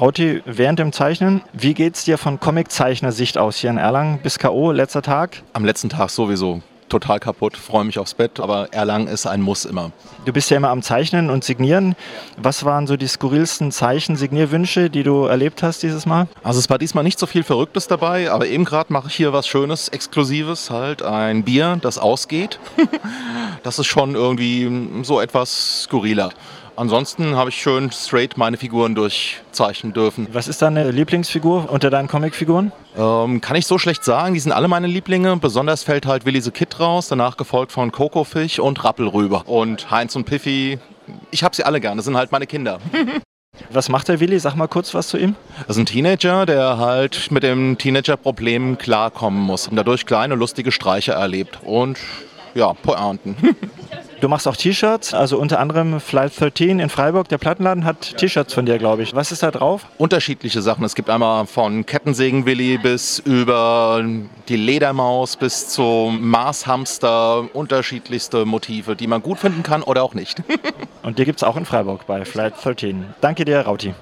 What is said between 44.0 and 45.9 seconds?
der Willi? Sag mal kurz was zu ihm. Das ist ein